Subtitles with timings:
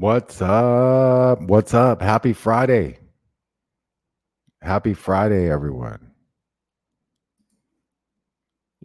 [0.00, 1.42] What's up?
[1.42, 2.00] What's up?
[2.00, 3.00] Happy Friday.
[4.62, 6.12] Happy Friday, everyone.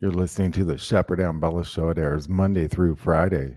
[0.02, 1.88] You're listening to the Shepard Ambellas Show.
[1.91, 3.55] It airs Monday through Friday,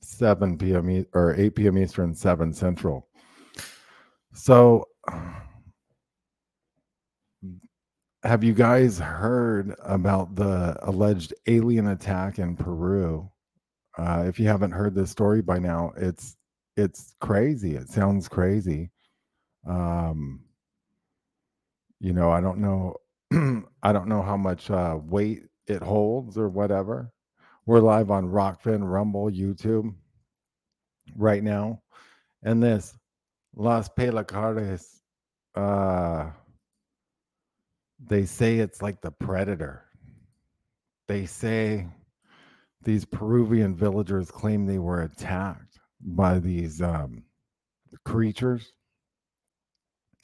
[0.00, 1.06] 7 p.m.
[1.14, 1.78] Or 8 p.m.
[1.78, 3.06] Eastern, 7 Central.
[4.34, 4.88] So,
[8.24, 13.30] have you guys heard about the alleged alien attack in Peru?
[13.96, 16.36] Uh, if you haven't heard this story by now, it's
[16.76, 17.76] it's crazy.
[17.76, 18.90] It sounds crazy.
[19.66, 20.40] Um,
[22.00, 22.96] you know, I don't know.
[23.82, 27.12] I don't know how much uh, weight it holds or whatever.
[27.66, 29.94] We're live on Rokfin, Rumble, YouTube
[31.16, 31.82] right now,
[32.42, 32.96] and this
[33.54, 35.00] Las Pelacaras.
[35.54, 36.30] Uh,
[38.06, 39.84] they say it's like the predator.
[41.06, 41.86] They say
[42.82, 45.69] these Peruvian villagers claim they were attacked
[46.00, 47.24] by these um,
[48.04, 48.72] creatures.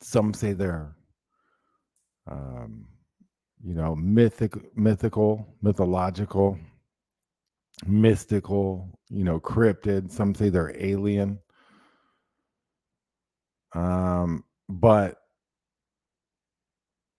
[0.03, 0.95] Some say they're,
[2.31, 2.87] um,
[3.65, 6.59] you know, mythic, mythical, mythological,
[7.87, 10.11] mystical, you know, cryptid.
[10.11, 11.39] Some say they're alien.
[13.75, 15.19] Um, but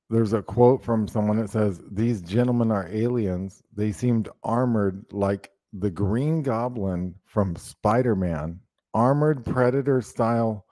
[0.09, 3.61] there's a quote from someone that says, These gentlemen are aliens.
[3.75, 8.59] They seemed armored like the Green Goblin from Spider Man,
[8.93, 10.65] armored predator style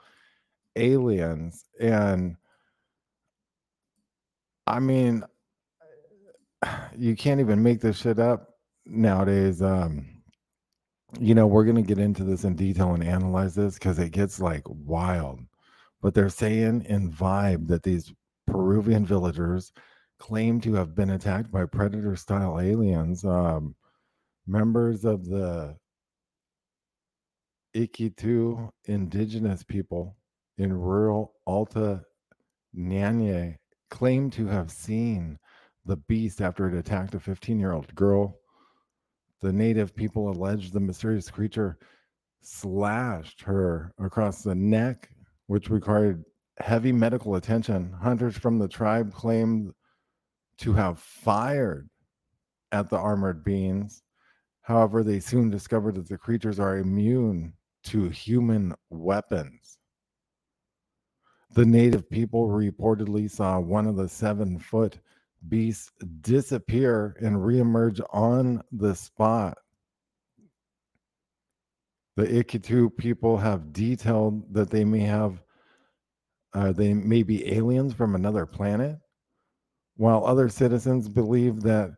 [0.76, 1.66] aliens.
[1.80, 2.38] And
[4.68, 5.24] I mean,
[6.98, 8.56] you can't even make this shit up
[8.86, 9.62] nowadays.
[9.62, 10.08] Um,
[11.20, 14.12] you know, we're going to get into this in detail and analyze this because it
[14.12, 15.40] gets like wild.
[16.02, 18.14] But they're saying in Vibe that these
[18.48, 19.72] Peruvian villagers
[20.20, 23.24] claim to have been attacked by predator style aliens.
[23.24, 23.76] Um,
[24.48, 25.76] members of the
[27.76, 30.16] Ikitu indigenous people
[30.58, 32.02] in rural Alto
[32.78, 33.58] Nanay
[33.90, 35.38] claim to have seen
[35.86, 38.40] the beast after it attacked a 15 year old girl.
[39.42, 41.78] The native people allege the mysterious creature
[42.42, 45.10] slashed her across the neck,
[45.48, 46.24] which required
[46.60, 47.92] heavy medical attention.
[47.92, 49.72] Hunters from the tribe claimed
[50.60, 51.90] to have fired
[52.72, 54.02] at the armored beings.
[54.66, 57.54] However, they soon discovered that the creatures are immune
[57.84, 59.78] to human weapons.
[61.54, 64.98] The native people reportedly saw one of the seven foot
[65.50, 69.56] beasts disappear and reemerge on the spot.
[72.16, 75.44] The Ikitu people have detailed that they may have,
[76.54, 78.98] uh, they may be aliens from another planet,
[79.96, 81.92] while other citizens believe that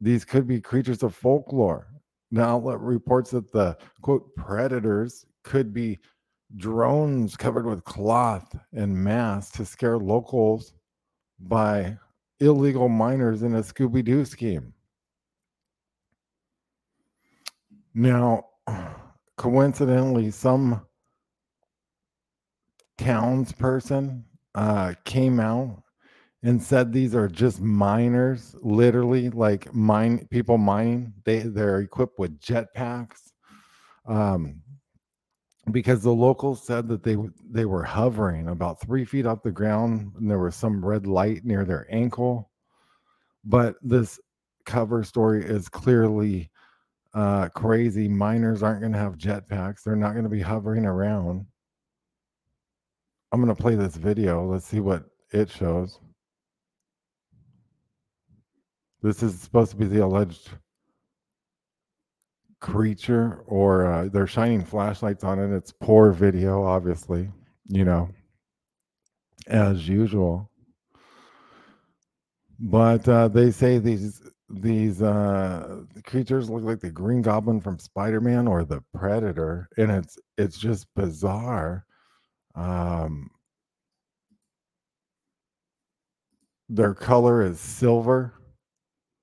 [0.00, 1.86] these could be creatures of folklore.
[2.30, 5.98] Now, reports that the quote predators could be
[6.56, 10.72] drones covered with cloth and masks to scare locals
[11.38, 11.96] by
[12.40, 14.72] illegal miners in a Scooby Doo scheme.
[17.94, 18.46] Now,
[19.36, 20.86] coincidentally, some
[22.98, 24.22] townsperson
[24.54, 25.82] uh, came out
[26.42, 31.12] and said these are just miners, literally like mine people mining.
[31.24, 33.32] They they're equipped with jetpacks.
[34.06, 34.62] Um,
[35.70, 37.16] because the locals said that they
[37.50, 41.44] they were hovering about three feet off the ground and there was some red light
[41.44, 42.50] near their ankle.
[43.44, 44.18] But this
[44.64, 46.50] cover story is clearly
[47.14, 48.08] uh, crazy.
[48.08, 49.82] Miners aren't going to have jetpacks.
[49.82, 51.46] They're not going to be hovering around.
[53.32, 54.44] I'm going to play this video.
[54.44, 56.00] Let's see what it shows
[59.02, 60.50] this is supposed to be the alleged
[62.60, 65.54] creature or uh, they're shining flashlights on it.
[65.54, 67.30] It's poor video, obviously,
[67.68, 68.10] you know,
[69.46, 70.50] as usual.
[72.58, 78.20] But uh, they say these these uh, creatures look like the Green Goblin from Spider
[78.20, 81.86] Man or the Predator, and it's it's just bizarre.
[82.54, 83.30] Um,
[86.68, 88.34] their color is silver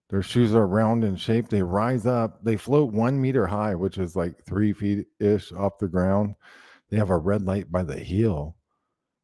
[0.10, 1.50] their shoes are round in shape.
[1.50, 2.44] They rise up.
[2.44, 6.36] They float one meter high, which is like three feet ish off the ground.
[6.90, 8.56] They have a red light by the heel.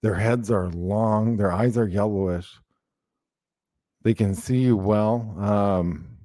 [0.01, 1.37] Their heads are long.
[1.37, 2.59] Their eyes are yellowish.
[4.03, 5.33] They can see you well.
[5.39, 6.17] Um,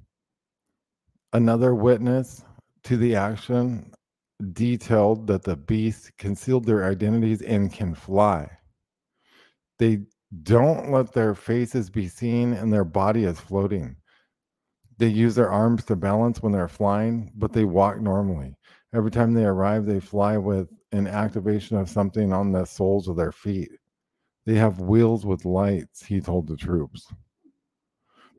[1.31, 2.43] another witness
[2.83, 3.93] to the action
[4.51, 8.49] detailed that the beast concealed their identities and can fly.
[9.77, 10.01] They
[10.43, 13.95] don't let their faces be seen and their body is floating.
[14.99, 18.57] They use their arms to balance when they're flying, but they walk normally.
[18.93, 23.15] Every time they arrive, they fly with an activation of something on the soles of
[23.15, 23.71] their feet.
[24.45, 27.13] They have wheels with lights, he told the troops.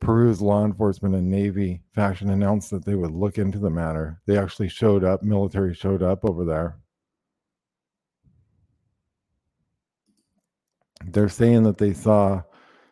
[0.01, 4.21] Peru's law enforcement and Navy faction announced that they would look into the matter.
[4.27, 6.77] They actually showed up, military showed up over there.
[11.05, 12.43] They're saying that they saw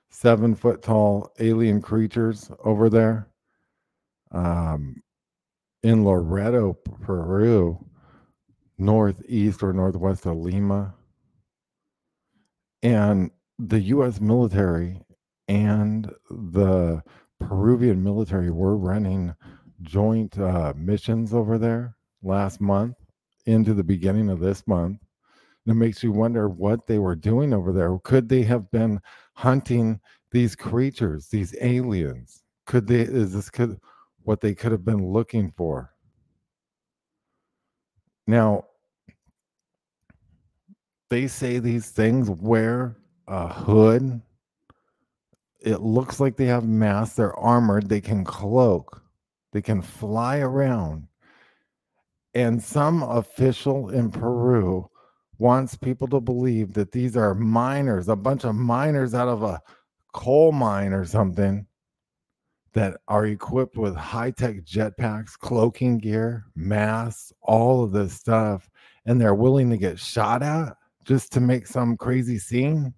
[0.09, 3.29] seven foot tall alien creatures over there
[4.31, 5.01] um,
[5.83, 7.83] in Loreto, Peru,
[8.77, 10.93] northeast or northwest of Lima.
[12.81, 14.21] And the U.S.
[14.21, 15.01] military
[15.47, 17.01] and the
[17.39, 19.33] Peruvian military were running
[19.81, 22.95] joint uh, missions over there last month
[23.45, 24.99] into the beginning of this month.
[25.65, 27.97] And it makes you wonder what they were doing over there.
[28.03, 28.99] Could they have been
[29.33, 29.99] hunting
[30.31, 32.43] these creatures, these aliens?
[32.65, 33.79] Could they, is this, could,
[34.23, 35.93] what they could have been looking for.
[38.27, 38.65] Now,
[41.09, 42.95] they say these things wear
[43.27, 44.21] a hood.
[45.59, 47.15] It looks like they have masks.
[47.15, 47.89] They're armored.
[47.89, 49.01] They can cloak.
[49.51, 51.07] They can fly around.
[52.35, 54.87] And some official in Peru
[55.39, 59.61] wants people to believe that these are miners, a bunch of miners out of a
[60.13, 61.65] coal mine or something
[62.73, 68.69] that are equipped with high tech jetpacks, cloaking gear, masks, all of this stuff,
[69.05, 70.75] and they're willing to get shot at
[71.05, 72.93] just to make some crazy scene.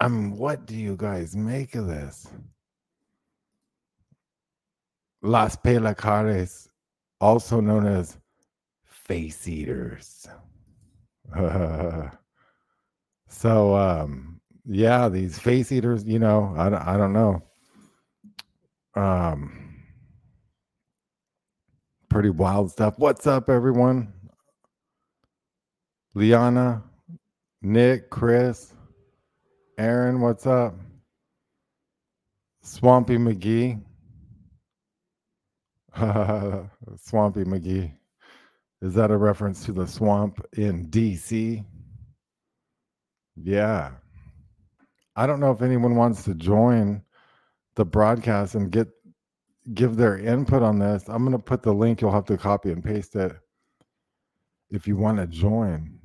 [0.00, 2.26] I mean, what do you guys make of this?
[5.22, 6.68] Las Pelacaras,
[7.20, 8.18] also known as
[8.84, 10.26] face eaters.
[13.28, 17.40] so, um, yeah, these face eaters, you know, I, I don't know
[18.94, 19.84] um,
[22.08, 22.94] pretty wild stuff.
[22.98, 24.12] What's up, everyone?
[26.14, 26.82] Liana,
[27.62, 28.74] Nick, Chris,
[29.78, 30.74] Aaron, what's up?
[32.62, 33.80] Swampy McGee.
[36.96, 37.92] Swampy McGee.
[38.82, 41.64] Is that a reference to the swamp in DC?
[43.36, 43.92] Yeah.
[45.16, 47.02] I don't know if anyone wants to join
[47.74, 48.88] the broadcast and get
[49.74, 51.08] give their input on this.
[51.08, 52.00] I'm going to put the link.
[52.00, 53.32] You'll have to copy and paste it
[54.70, 55.98] if you want to join.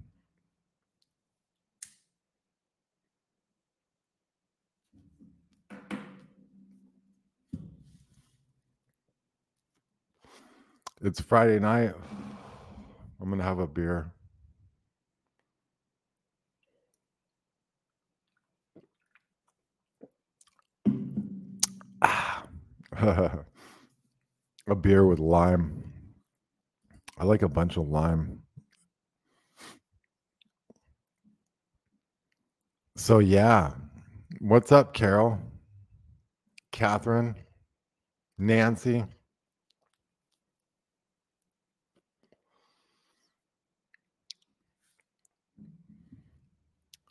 [11.02, 11.94] It's Friday night.
[13.22, 14.12] I'm going to have a beer.
[24.68, 25.84] a beer with lime.
[27.18, 28.40] I like a bunch of lime.
[32.96, 33.74] So yeah,
[34.40, 35.40] what's up, Carol?
[36.72, 37.36] Catherine,
[38.40, 39.04] Nancy.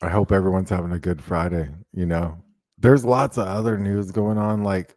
[0.03, 1.69] I hope everyone's having a good Friday.
[1.93, 2.39] You know,
[2.77, 4.97] there's lots of other news going on, like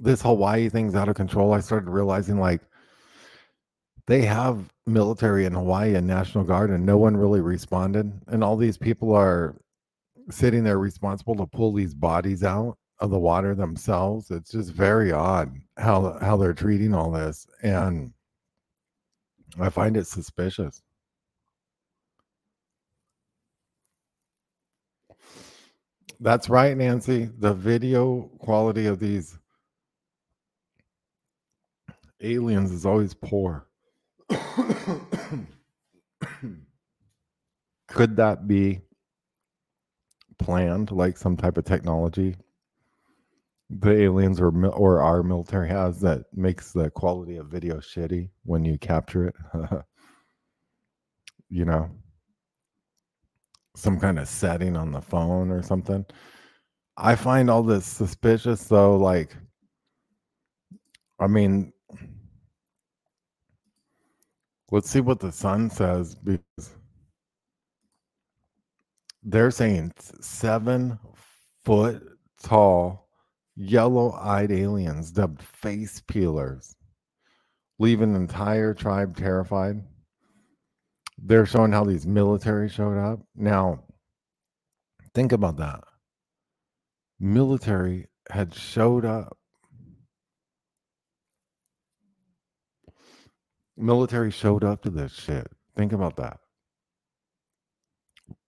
[0.00, 2.62] this Hawaii thing's out of control, I started realizing like
[4.06, 8.12] they have military in Hawaii and National Guard, and no one really responded.
[8.28, 9.56] And all these people are
[10.30, 14.30] sitting there responsible to pull these bodies out of the water themselves.
[14.30, 18.12] It's just very odd how how they're treating all this, and
[19.60, 20.82] I find it suspicious.
[26.20, 27.30] That's right, Nancy.
[27.38, 29.38] The video quality of these
[32.22, 33.66] aliens is always poor.
[37.88, 38.80] Could that be
[40.38, 42.36] planned, like some type of technology
[43.70, 48.64] the aliens or or our military has that makes the quality of video shitty when
[48.64, 49.36] you capture it?
[51.48, 51.88] you know,
[53.76, 56.04] some kind of setting on the phone or something.
[56.96, 59.36] I find all this suspicious though, like
[61.20, 61.72] I mean,
[64.70, 66.74] let's see what the sun says because
[69.22, 70.98] they're saying seven
[71.64, 72.02] foot
[72.42, 73.08] tall,
[73.56, 76.74] yellow eyed aliens dubbed face peelers
[77.80, 79.82] leave an entire tribe terrified.
[81.18, 83.20] They're showing how these military showed up.
[83.34, 83.84] Now,
[85.14, 85.82] think about that.
[87.18, 89.38] Military had showed up
[93.76, 95.46] military showed up to this shit.
[95.76, 96.38] Think about that.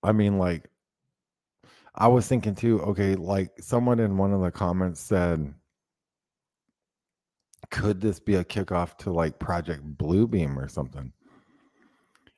[0.02, 0.68] I mean, like,
[1.94, 5.54] I was thinking too, okay, like someone in one of the comments said,
[7.70, 11.12] could this be a kickoff to like Project Bluebeam or something?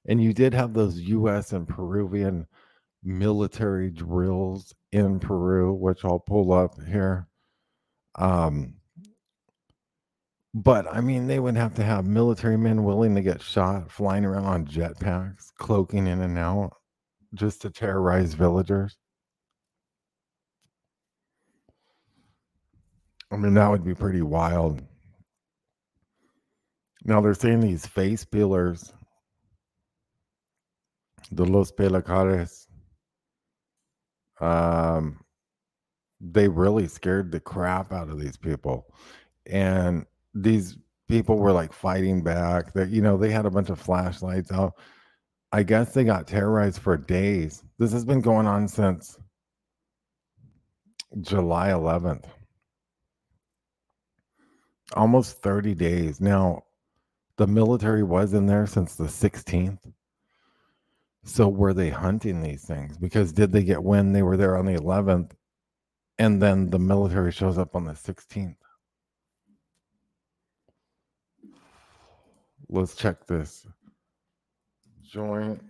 [0.07, 2.47] And you did have those US and Peruvian
[3.03, 7.29] military drills in Peru, which I'll pull up here.
[8.17, 8.75] Um,
[10.55, 14.25] but I mean, they would have to have military men willing to get shot, flying
[14.25, 16.77] around on jetpacks, cloaking in and out,
[17.35, 18.97] just to terrorize villagers.
[23.33, 24.81] I mean, that would be pretty wild.
[27.05, 28.93] Now they're saying these face peelers,
[31.33, 32.69] the Los Pelacaras,
[34.41, 35.19] um,
[36.21, 38.87] they really scared the crap out of these people.
[39.47, 40.77] And these
[41.09, 42.73] people were like fighting back.
[42.75, 44.75] That you know they had a bunch of flashlights out.
[45.53, 47.63] I guess they got terrorized for days.
[47.79, 49.17] This has been going on since
[51.21, 52.25] July 11th.
[54.95, 56.21] Almost 30 days.
[56.21, 56.65] Now,
[57.37, 59.79] the military was in there since the 16th.
[61.25, 62.99] So were they hunting these things?
[62.99, 65.33] Because did they get when they were there on the 11th
[66.19, 68.57] and then the military shows up on the 16th?
[72.69, 73.67] Let's check this.
[75.03, 75.61] Joint.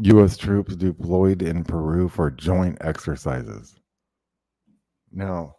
[0.00, 0.36] U.S.
[0.36, 3.74] troops deployed in Peru for joint exercises.
[5.12, 5.56] Now,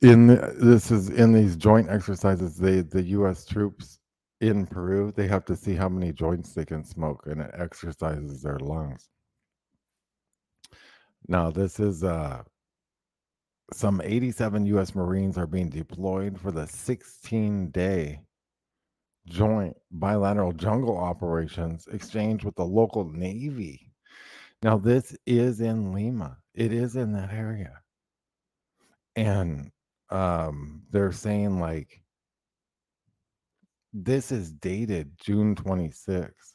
[0.00, 3.44] in the, this is in these joint exercises, they the U.S.
[3.44, 3.98] troops
[4.40, 8.42] in Peru they have to see how many joints they can smoke, and it exercises
[8.42, 9.10] their lungs.
[11.28, 12.42] Now, this is uh,
[13.72, 14.94] some 87 U.S.
[14.94, 18.20] Marines are being deployed for the 16 day
[19.26, 23.92] joint bilateral jungle operations exchange with the local Navy.
[24.62, 27.80] Now, this is in Lima, it is in that area.
[29.14, 29.70] And
[30.10, 32.02] um, they're saying, like,
[33.92, 36.54] this is dated June 26th.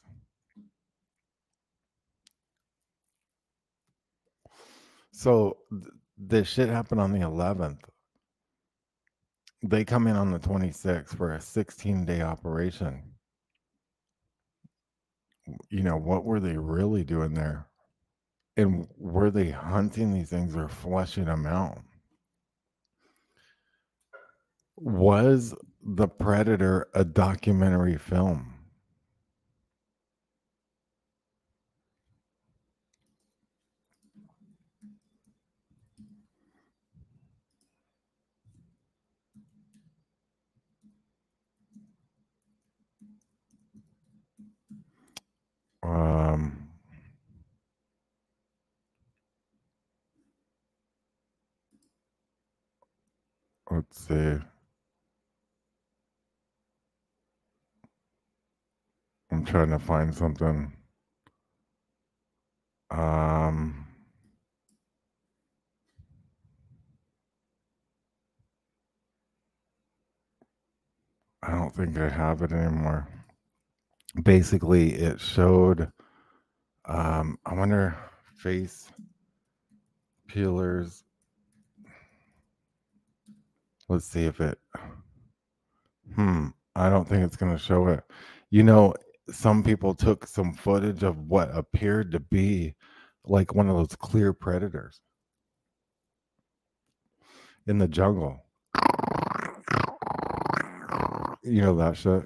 [5.14, 5.84] So th-
[6.18, 7.78] this shit happened on the 11th.
[9.62, 13.00] They come in on the 26th for a 16 day operation.
[15.70, 17.68] You know, what were they really doing there?
[18.56, 21.78] And were they hunting these things or fleshing them out?
[24.76, 28.53] Was The Predator a documentary film?
[53.74, 54.38] let's see.
[59.30, 60.72] I'm trying to find something.
[62.90, 63.86] Um,
[71.42, 73.08] I don't think I have it anymore.
[74.22, 75.90] Basically, it showed.
[76.84, 77.98] Um, I wonder
[78.36, 78.88] face
[80.28, 81.02] peelers
[83.88, 84.58] Let's see if it.
[86.14, 86.48] Hmm.
[86.76, 88.02] I don't think it's going to show it.
[88.50, 88.94] You know,
[89.30, 92.74] some people took some footage of what appeared to be
[93.26, 95.00] like one of those clear predators
[97.66, 98.40] in the jungle.
[101.42, 102.24] You know that shit.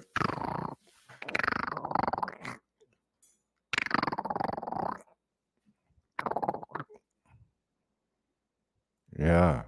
[9.19, 9.62] Yeah.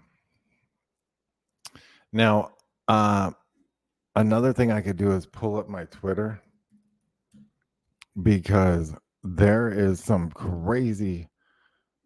[2.20, 2.50] Now,
[2.86, 3.30] uh,
[4.14, 6.38] another thing I could do is pull up my Twitter
[8.22, 8.92] because
[9.24, 11.28] there is some crazy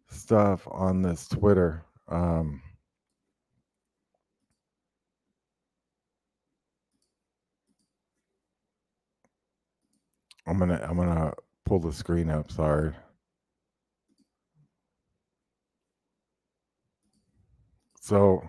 [0.07, 1.83] stuff on this Twitter.
[2.07, 2.61] Um,
[10.47, 11.33] I'm gonna I'm gonna
[11.65, 12.53] pull the screen up.
[12.53, 12.93] Sorry.
[17.99, 18.41] So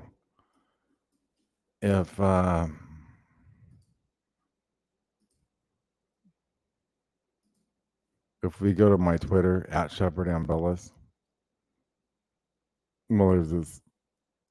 [1.87, 2.67] if uh,
[8.43, 10.91] if we go to my Twitter at Shepard Ambellas,
[13.09, 13.81] well, there's this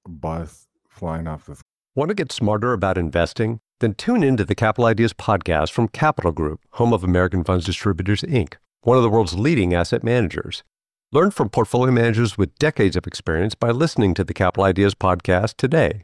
[0.08, 1.62] bus flying off this.
[1.96, 3.60] Want to get smarter about investing?
[3.80, 8.22] Then tune into the Capital Ideas podcast from Capital Group, home of American Funds Distributors,
[8.22, 10.64] Inc., one of the world's leading asset managers.
[11.12, 15.56] Learn from portfolio managers with decades of experience by listening to the Capital Ideas podcast
[15.58, 16.04] today.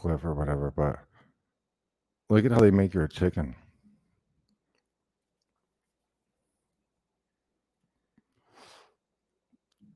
[0.00, 0.98] Cliff or whatever, but
[2.30, 3.54] look at how they make your chicken.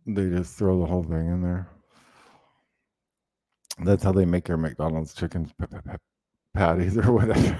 [0.06, 1.68] They just throw the whole thing in there.
[3.82, 5.96] That's how they make your McDonald's chicken p- p-
[6.54, 7.58] patties or whatever.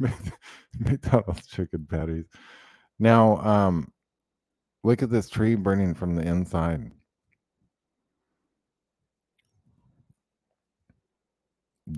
[0.78, 2.26] McDonald's chicken patties.
[2.98, 3.92] Now, um,
[4.82, 6.90] look at this tree burning from the inside.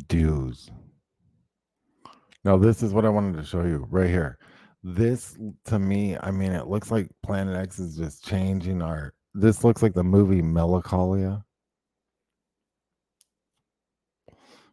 [0.08, 0.70] Dues.
[2.44, 4.38] Now, this is what I wanted to show you right here.
[4.82, 9.14] This to me, I mean, it looks like Planet X is just changing our.
[9.34, 11.44] This looks like the movie Melancholia.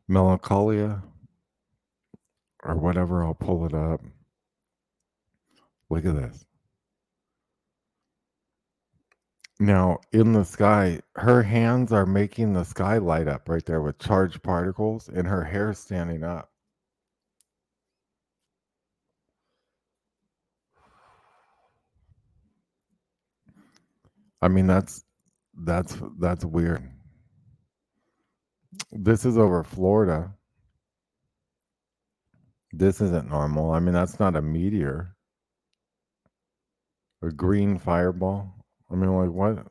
[0.07, 1.03] Melancholia,
[2.63, 3.23] or whatever.
[3.23, 4.01] I'll pull it up.
[5.91, 6.45] Look at this.
[9.59, 13.99] Now, in the sky, her hands are making the sky light up right there with
[13.99, 16.49] charged particles, and her hair standing up.
[24.41, 25.03] I mean, that's
[25.65, 26.89] that's that's weird.
[28.91, 30.33] This is over Florida.
[32.71, 33.71] This isn't normal.
[33.71, 35.15] I mean, that's not a meteor.
[37.21, 38.58] A green fireball.
[38.91, 39.67] I mean, like what?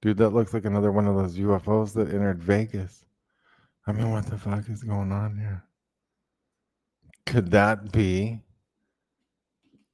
[0.00, 3.04] Dude, that looks like another one of those UFOs that entered Vegas.
[3.86, 5.64] I mean, what the fuck is going on here?
[7.26, 8.40] Could that be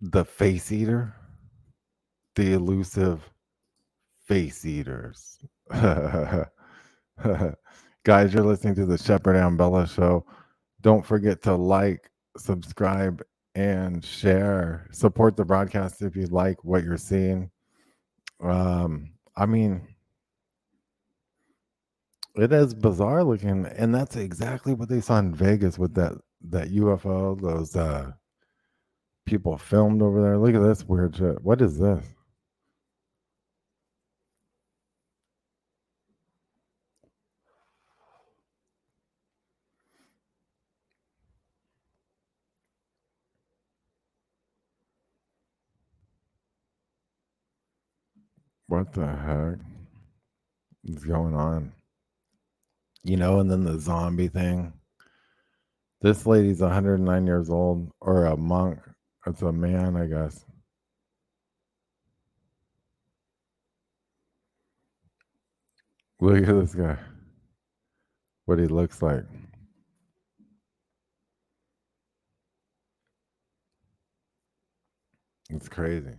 [0.01, 1.15] the face eater?
[2.37, 3.29] The elusive
[4.27, 5.39] face eaters.
[5.71, 6.47] Guys,
[8.35, 10.27] you're listening to the Shepard Ambellas show.
[10.81, 13.23] Don't forget to like, subscribe,
[13.55, 14.89] and share.
[14.93, 17.51] Support the broadcast if you like what you're seeing.
[18.45, 19.89] Um, I mean,
[22.37, 26.13] it is bizarre looking, and that's exactly what they saw in Vegas with that
[26.51, 27.41] that UFO.
[27.41, 28.13] Those uh
[29.27, 30.39] people filmed over there.
[30.39, 31.43] Look at this weird shit.
[31.43, 32.14] What is this?
[48.85, 49.59] What the heck
[50.85, 51.73] is going on?
[53.03, 54.75] You know, and then the zombie thing.
[56.03, 58.81] This lady's 109 years old, or a monk.
[59.27, 60.45] It's a man, I guess.
[66.21, 66.99] Look at this guy.
[68.45, 69.25] What he looks like.
[75.49, 76.17] It's crazy.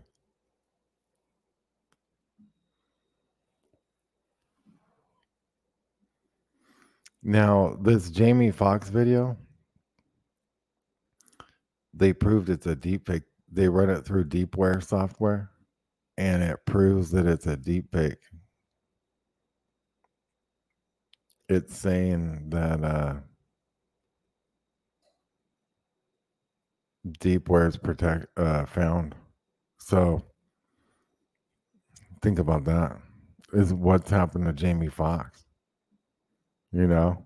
[7.28, 9.36] Now, this Jamie Foxx video,
[11.92, 13.24] they proved it's a deep fake.
[13.52, 15.50] They run it through Deepware software,
[16.20, 18.22] and it proves that it's a deep fake.
[21.50, 23.16] It's saying that uh,
[27.08, 29.16] Deepware is protect uh, found.
[29.80, 30.22] So
[32.22, 33.00] think about that.
[33.52, 35.45] Is what's happened to Jamie Foxx.
[36.76, 37.24] You know?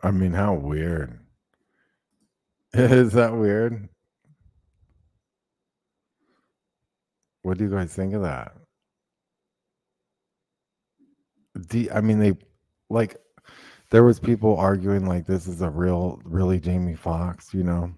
[0.00, 1.18] I mean, how weird.
[2.72, 3.88] Is that weird?
[7.42, 8.54] What do you guys think of that?
[11.66, 12.36] Do, I mean, they
[12.90, 13.16] like
[13.90, 17.92] there was people arguing like this is a real, really Jamie Foxx, you know.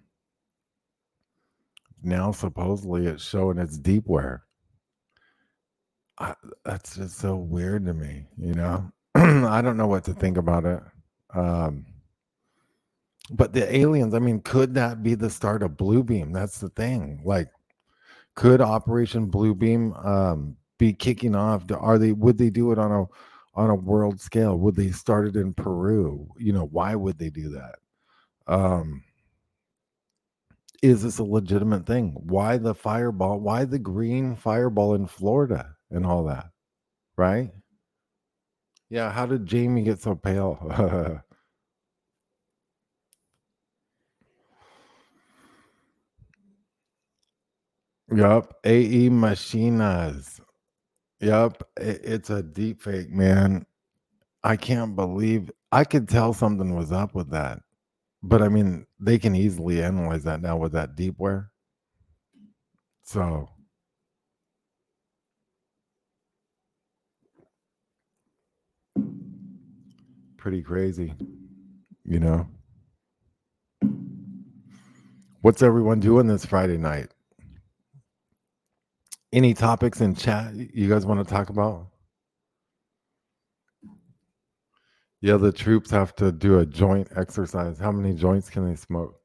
[2.02, 4.40] Now supposedly it's showing it's deepware.
[6.18, 6.32] I,
[6.64, 8.90] that's just so weird to me, you know.
[9.46, 10.80] I don't know what to think about it.
[11.34, 11.86] Um,
[13.30, 16.34] but the aliens, I mean, could that be the start of Bluebeam?
[16.34, 17.22] That's the thing.
[17.24, 17.48] Like,
[18.34, 21.64] could Operation Bluebeam um, be kicking off?
[21.72, 22.12] Are they?
[22.12, 23.06] Would they do it on a
[23.58, 24.58] on a world scale?
[24.58, 26.28] Would they start it in Peru?
[26.38, 27.76] You know, why would they do that?
[28.46, 29.02] Um,
[30.82, 32.12] is this a legitimate thing?
[32.18, 33.40] Why the fireball?
[33.40, 36.50] Why the green fireball in Florida and all that?
[37.16, 37.50] Right?
[38.90, 40.58] Yeah, how did Jamie get so pale?
[48.14, 50.40] Yup, AE Machinas.
[51.20, 53.66] Yup, it, it's a deep fake, man.
[54.44, 57.60] I can't believe I could tell something was up with that.
[58.22, 61.48] But I mean, they can easily analyze that now with that deepware.
[63.04, 63.48] So
[70.46, 71.12] pretty crazy,
[72.04, 72.46] you know.
[75.40, 77.08] What's everyone doing this Friday night?
[79.32, 81.88] Any topics in chat you guys want to talk about?
[85.20, 87.80] Yeah, the troops have to do a joint exercise.
[87.80, 89.20] How many joints can they smoke?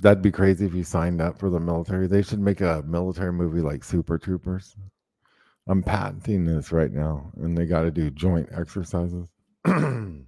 [0.00, 2.06] That'd be crazy if you signed up for the military.
[2.06, 4.76] They should make a military movie like Super Troopers.
[5.68, 9.28] I'm patenting this right now, and they got to do joint exercises.
[9.66, 10.22] yep,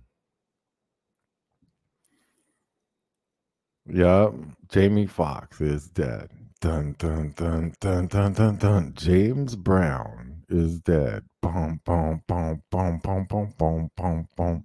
[4.69, 6.31] Jamie Foxx is dead.
[6.61, 8.93] Dun dun dun dun dun dun dun.
[8.97, 11.25] James Brown is dead.
[11.43, 14.65] Boom boom boom boom boom boom boom boom boom.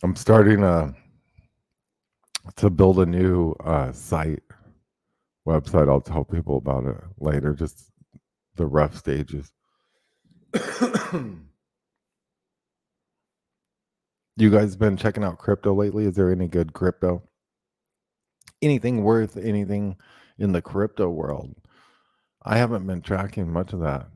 [0.03, 0.95] I'm starting a
[2.55, 4.43] to build a new uh, site
[5.47, 5.89] website.
[5.89, 7.53] I'll tell people about it later.
[7.53, 7.91] Just
[8.55, 9.51] the rough stages.
[14.37, 16.05] you guys been checking out crypto lately?
[16.05, 17.21] Is there any good crypto?
[18.61, 19.97] Anything worth anything
[20.39, 21.55] in the crypto world?
[22.43, 24.07] I haven't been tracking much of that.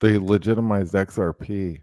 [0.00, 1.80] They legitimized XRP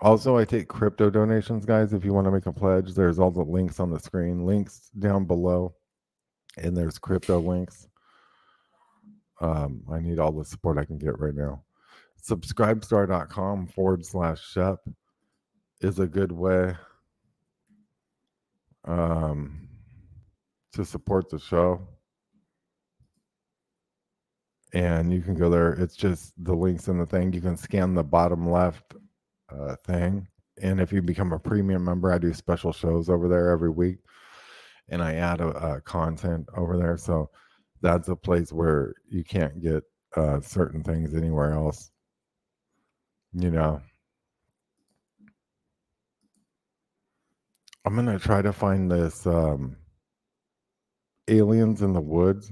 [0.00, 1.92] also, I take crypto donations, guys.
[1.92, 4.90] If you want to make a pledge, there's all the links on the screen, links
[4.96, 5.74] down below,
[6.56, 7.88] and there's crypto links.
[9.40, 11.64] Um, I need all the support I can get right now.
[12.22, 14.78] Subscribestar.com forward slash SHEP
[15.80, 16.76] is a good way
[18.84, 19.68] um,
[20.74, 21.88] to support the show.
[24.72, 25.72] And you can go there.
[25.72, 27.32] It's just the links in the thing.
[27.32, 28.94] You can scan the bottom left
[29.50, 30.26] uh, thing.
[30.60, 33.98] And if you become a premium member, I do special shows over there every week.
[34.88, 36.96] And I add a, a content over there.
[36.96, 37.30] So
[37.80, 39.82] that's a place where you can't get
[40.16, 41.90] uh, certain things anywhere else.
[43.34, 43.80] You know,
[47.84, 49.76] I'm gonna try to find this um,
[51.28, 52.50] aliens in the woods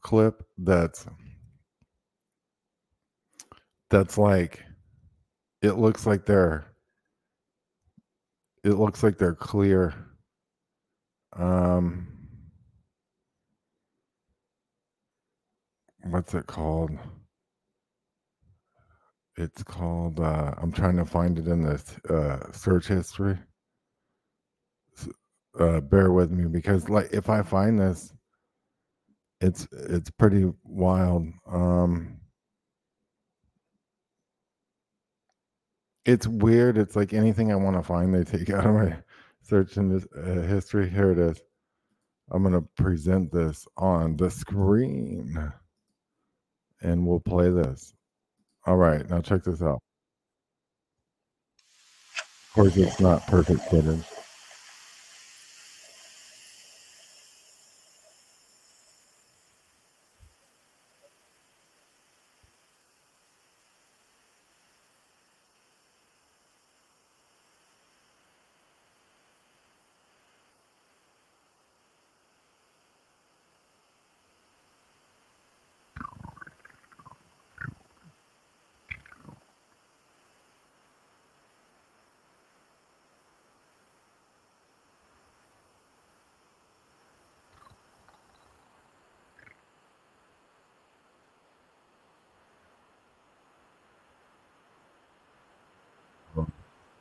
[0.00, 1.06] clip that's
[3.90, 4.64] that's like
[5.62, 6.64] it looks like they're
[8.64, 9.94] it looks like they're clear.
[11.36, 12.08] Um
[16.04, 16.90] what's it called?
[19.36, 23.38] It's called uh i'm trying to find it in the uh search history.
[25.58, 28.12] Uh bear with me because like if i find this
[29.40, 31.26] it's it's pretty wild.
[31.50, 32.19] Um
[36.10, 38.96] it's weird it's like anything i want to find they take out of my
[39.50, 40.88] search this uh, history.
[40.88, 41.40] Here it is.
[42.30, 45.52] I'm going to present this on the screen.
[46.82, 47.92] And we'll play this.
[48.64, 49.80] All right now check this out.
[52.46, 54.04] Of course it's not perfect footage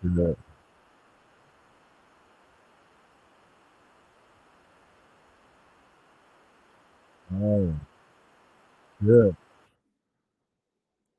[0.03, 0.33] Yeah.
[7.33, 7.73] Oh,
[9.05, 9.31] yeah.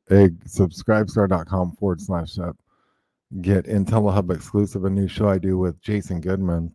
[0.08, 2.56] Hey, subscribestar.com forward slash up.
[3.42, 6.74] Get IntelliHub exclusive, a new show I do with Jason Goodman,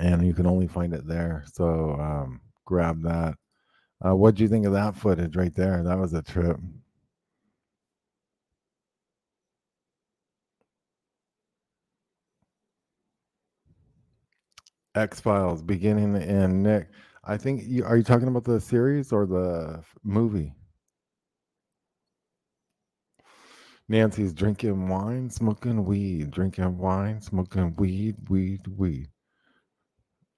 [0.00, 1.44] and you can only find it there.
[1.52, 3.34] So um, grab that.
[4.06, 5.82] Uh, what do you think of that footage right there?
[5.82, 6.58] That was a trip.
[14.94, 16.62] X Files, beginning and end.
[16.62, 16.88] Nick,
[17.24, 20.54] I think you are you talking about the series or the f- movie?
[23.88, 29.08] Nancy's drinking wine, smoking weed, drinking wine, smoking weed, weed, weed.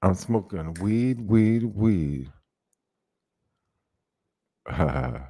[0.02, 2.32] I'm smoking weed, weed, weed.
[4.68, 5.24] um,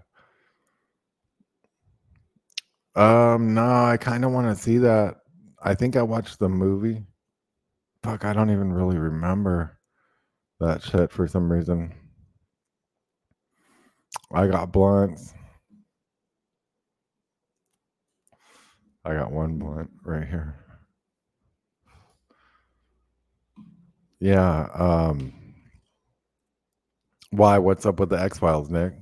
[3.54, 5.16] no, I kind of want to see that.
[5.62, 7.04] I think I watched the movie.
[8.06, 9.80] Fuck, I don't even really remember
[10.60, 11.92] that shit for some reason.
[14.32, 15.34] I got blunts.
[19.04, 20.54] I got one blunt right here.
[24.20, 24.68] Yeah.
[24.72, 25.32] Um,
[27.30, 27.58] why?
[27.58, 28.92] What's up with the X Files, Nick?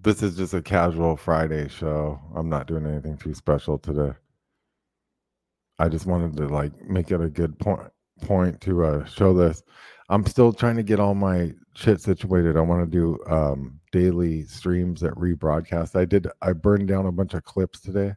[0.00, 2.20] This is just a casual Friday show.
[2.36, 4.12] I'm not doing anything too special today.
[5.78, 7.88] I just wanted to like make it a good point
[8.22, 9.62] point to uh, show this.
[10.08, 12.56] I'm still trying to get all my shit situated.
[12.56, 15.96] I want to do um, daily streams that rebroadcast.
[15.96, 16.28] I did.
[16.42, 18.14] I burned down a bunch of clips today.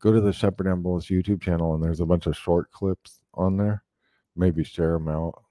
[0.00, 3.56] Go to the Shepard Ambellas YouTube channel, and there's a bunch of short clips on
[3.56, 3.82] there.
[4.36, 5.42] Maybe share them out.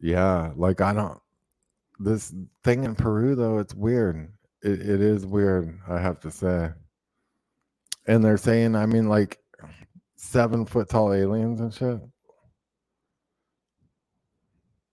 [0.00, 1.20] Yeah, like I don't.
[1.98, 4.32] This thing in Peru though, it's weird.
[4.62, 5.78] It it is weird.
[5.88, 6.70] I have to say.
[8.06, 9.38] And they're saying, I mean, like
[10.16, 12.00] seven foot tall aliens and shit.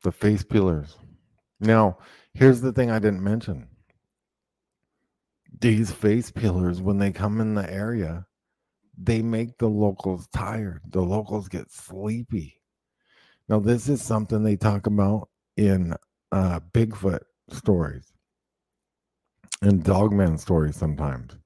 [0.04, 0.96] The face peelers.
[1.60, 1.98] Now,
[2.34, 3.68] here's the thing I didn't mention.
[5.60, 8.26] These face peelers, when they come in the area,
[8.98, 10.82] they make the locals tired.
[10.90, 12.62] The locals get sleepy.
[13.50, 15.96] Now, this is something they talk about in
[16.32, 18.14] uh, Bigfoot stories
[19.62, 21.38] and Dogman stories sometimes.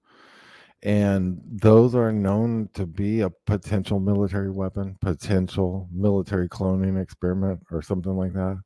[0.84, 7.82] And those are known to be a potential military weapon, potential military cloning experiment, or
[7.84, 8.60] something like that,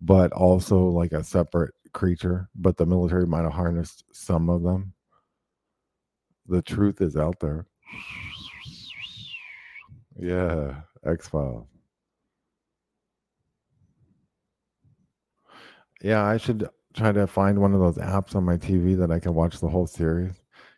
[0.00, 2.48] but also like a separate creature.
[2.54, 4.94] But the military might have harnessed some of them.
[6.46, 7.66] The truth is out there.
[10.18, 11.66] Yeah, X Files.
[16.02, 19.18] Yeah, I should try to find one of those apps on my TV that I
[19.18, 20.32] can watch the whole series.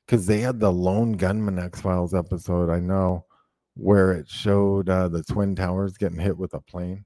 [0.07, 3.27] Because they had the Lone Gunman X Files episode, I know,
[3.75, 7.05] where it showed uh, the Twin Towers getting hit with a plane.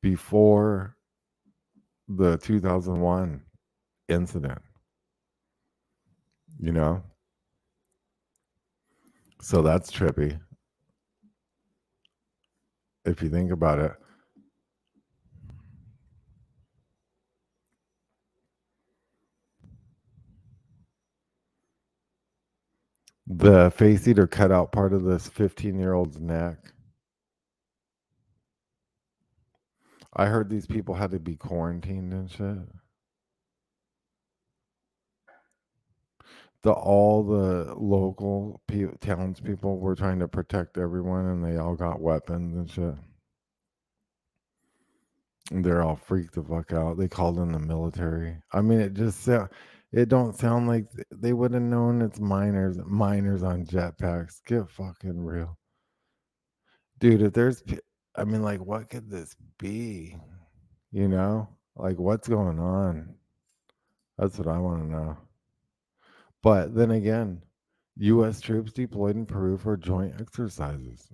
[0.00, 0.96] Before
[2.08, 3.42] the 2001
[4.08, 4.62] incident,
[6.58, 7.02] you know?
[9.40, 10.40] So that's trippy.
[13.04, 13.92] If you think about it.
[23.26, 26.72] The face eater cut out part of this 15 year old's neck.
[30.14, 32.58] I heard these people had to be quarantined and shit.
[36.62, 42.02] The all the local pe- townspeople were trying to protect everyone, and they all got
[42.02, 42.96] weapons and shit.
[45.52, 46.98] And they're all freaked the fuck out.
[46.98, 48.36] They called in the military.
[48.52, 49.50] I mean, it just sound,
[49.92, 54.44] it don't sound like they would have known it's miners miners on jetpacks.
[54.46, 55.58] Get fucking real,
[56.98, 57.22] dude.
[57.22, 57.62] If there's,
[58.14, 60.16] I mean, like, what could this be?
[60.92, 63.14] You know, like, what's going on?
[64.18, 65.16] That's what I want to know.
[66.42, 67.42] But then again,
[67.98, 68.40] U.S.
[68.40, 71.08] troops deployed in Peru for joint exercises.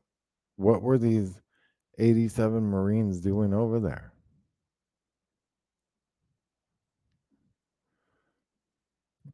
[0.57, 1.41] What were these
[1.99, 4.12] 87 Marines doing over there?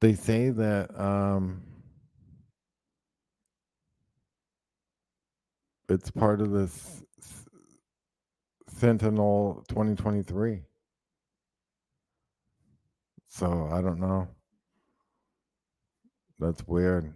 [0.01, 1.63] They say that um,
[5.89, 7.03] it's part of this
[8.69, 10.63] Sentinel 2023.
[13.29, 14.29] So I don't know.
[16.39, 17.13] That's weird.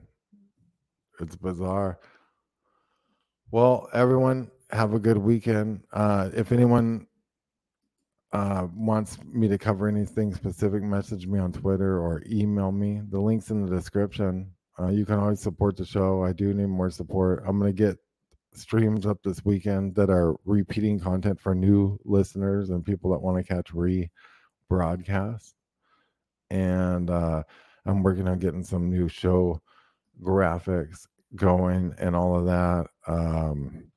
[1.21, 1.99] It's bizarre.
[3.51, 5.83] Well, everyone, have a good weekend.
[5.93, 7.07] Uh, if anyone
[8.33, 13.03] uh, wants me to cover anything specific, message me on Twitter or email me.
[13.11, 14.51] The link's in the description.
[14.81, 16.25] Uh, you can always support the show.
[16.25, 17.43] I do need more support.
[17.47, 17.99] I'm going to get
[18.55, 23.37] streams up this weekend that are repeating content for new listeners and people that want
[23.37, 24.11] to catch re
[24.69, 25.55] broadcasts.
[26.51, 27.43] And uh,
[27.85, 29.61] I'm working on getting some new show
[30.23, 32.87] graphics going and all of that.
[33.07, 33.92] Um,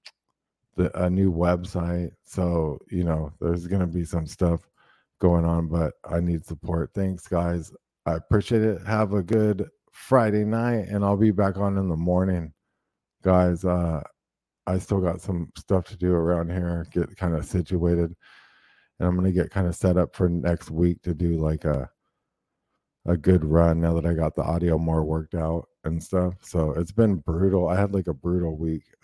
[0.76, 2.12] the, a new website.
[2.24, 4.68] So, you know, there's going to be some stuff
[5.20, 6.92] going on, but I need support.
[6.94, 7.72] Thanks, guys.
[8.06, 8.86] I appreciate it.
[8.86, 12.54] Have a good Friday night, and I'll be back on in the morning.
[13.24, 14.04] Guys, uh,
[14.68, 18.16] I still got some stuff to do around here, get kind of situated.
[19.00, 21.66] And I'm going to get kind of set up for next week to do like
[21.66, 21.90] a
[23.08, 26.34] a good run now that I got the audio more worked out and stuff.
[26.42, 27.68] So it's been brutal.
[27.68, 28.84] I had like a brutal week.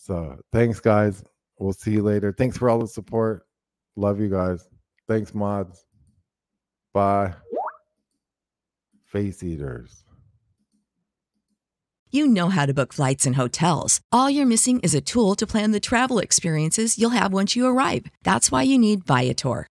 [0.00, 1.22] so thanks, guys.
[1.58, 2.32] We'll see you later.
[2.32, 3.44] Thanks for all the support.
[3.96, 4.66] Love you guys.
[5.06, 5.84] Thanks, mods.
[6.94, 7.34] Bye.
[9.04, 10.04] Face eaters.
[12.10, 14.00] You know how to book flights and hotels.
[14.10, 17.66] All you're missing is a tool to plan the travel experiences you'll have once you
[17.66, 18.06] arrive.
[18.24, 19.66] That's why you need Viator.